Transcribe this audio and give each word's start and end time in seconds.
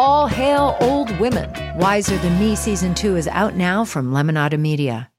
All 0.00 0.28
hail 0.28 0.76
old 0.80 1.10
women. 1.18 1.50
Wiser 1.76 2.16
Than 2.18 2.38
Me 2.38 2.54
season 2.54 2.94
two 2.94 3.16
is 3.16 3.26
out 3.26 3.56
now 3.56 3.84
from 3.84 4.12
Lemonada 4.12 4.56
Media. 4.56 5.10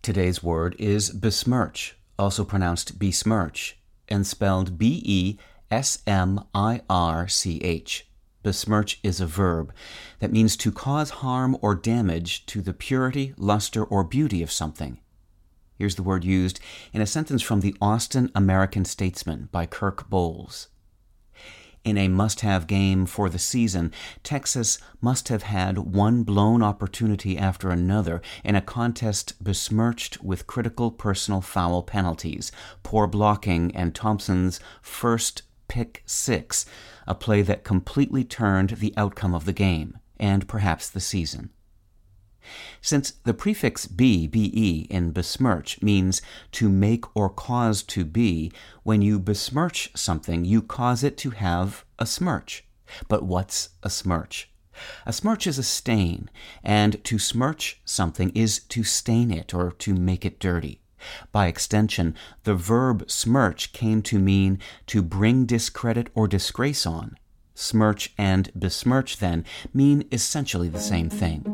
Today's 0.00 0.44
word 0.44 0.76
is 0.78 1.10
besmirch, 1.10 1.96
also 2.16 2.44
pronounced 2.44 3.00
besmirch, 3.00 3.80
and 4.08 4.24
spelled 4.24 4.78
B 4.78 5.02
E 5.04 5.38
S 5.72 6.04
M 6.06 6.44
I 6.54 6.82
R 6.88 7.26
C 7.26 7.58
H. 7.64 8.06
Besmirch 8.44 9.00
is 9.02 9.20
a 9.20 9.26
verb 9.26 9.72
that 10.20 10.30
means 10.30 10.56
to 10.58 10.70
cause 10.70 11.10
harm 11.10 11.56
or 11.60 11.74
damage 11.74 12.46
to 12.46 12.62
the 12.62 12.72
purity, 12.72 13.34
luster, 13.36 13.82
or 13.82 14.04
beauty 14.04 14.40
of 14.40 14.52
something. 14.52 15.00
Here's 15.76 15.96
the 15.96 16.04
word 16.04 16.22
used 16.22 16.60
in 16.92 17.00
a 17.00 17.06
sentence 17.06 17.42
from 17.42 17.58
the 17.58 17.74
Austin 17.80 18.30
American 18.36 18.84
Statesman 18.84 19.48
by 19.50 19.66
Kirk 19.66 20.08
Bohls 20.08 20.68
in 21.84 21.98
a 21.98 22.08
must 22.08 22.40
have 22.40 22.66
game 22.66 23.06
for 23.06 23.28
the 23.28 23.38
season, 23.38 23.92
Texas 24.22 24.78
must 25.00 25.28
have 25.28 25.44
had 25.44 25.78
one 25.78 26.22
blown 26.22 26.62
opportunity 26.62 27.36
after 27.38 27.70
another 27.70 28.22
in 28.42 28.56
a 28.56 28.60
contest 28.60 29.42
besmirched 29.42 30.22
with 30.22 30.46
critical 30.46 30.90
personal 30.90 31.40
foul 31.40 31.82
penalties, 31.82 32.50
poor 32.82 33.06
blocking, 33.06 33.74
and 33.76 33.94
Thompson's 33.94 34.60
first 34.80 35.42
pick 35.68 36.02
six, 36.06 36.66
a 37.06 37.14
play 37.14 37.42
that 37.42 37.64
completely 37.64 38.24
turned 38.24 38.70
the 38.70 38.94
outcome 38.96 39.34
of 39.34 39.44
the 39.44 39.52
game 39.52 39.98
and 40.18 40.48
perhaps 40.48 40.88
the 40.88 41.00
season. 41.00 41.50
Since 42.80 43.12
the 43.24 43.34
prefix 43.34 43.86
be, 43.86 44.26
be 44.26 44.86
in 44.90 45.12
besmirch 45.12 45.80
means 45.82 46.20
to 46.52 46.68
make 46.68 47.04
or 47.16 47.28
cause 47.28 47.82
to 47.84 48.04
be, 48.04 48.52
when 48.82 49.02
you 49.02 49.18
besmirch 49.18 49.90
something, 49.94 50.44
you 50.44 50.62
cause 50.62 51.02
it 51.02 51.16
to 51.18 51.30
have 51.30 51.84
a 51.98 52.06
smirch. 52.06 52.64
But 53.08 53.24
what's 53.24 53.70
a 53.82 53.90
smirch? 53.90 54.50
A 55.06 55.12
smirch 55.12 55.46
is 55.46 55.58
a 55.58 55.62
stain, 55.62 56.30
and 56.62 57.02
to 57.04 57.18
smirch 57.18 57.80
something 57.84 58.30
is 58.30 58.60
to 58.60 58.82
stain 58.82 59.30
it 59.30 59.54
or 59.54 59.70
to 59.70 59.94
make 59.94 60.24
it 60.24 60.40
dirty. 60.40 60.80
By 61.32 61.46
extension, 61.46 62.14
the 62.44 62.54
verb 62.54 63.10
smirch 63.10 63.72
came 63.72 64.02
to 64.02 64.18
mean 64.18 64.58
to 64.86 65.02
bring 65.02 65.46
discredit 65.46 66.08
or 66.14 66.26
disgrace 66.26 66.86
on. 66.86 67.18
Smirch 67.54 68.12
and 68.18 68.50
besmirch, 68.54 69.18
then, 69.18 69.44
mean 69.72 70.08
essentially 70.10 70.68
the 70.68 70.80
same 70.80 71.08
thing. 71.08 71.53